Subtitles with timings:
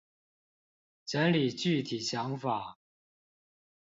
[1.05, 2.79] 整理具體想法